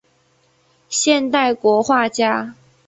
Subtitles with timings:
[0.89, 2.55] 现代国画家。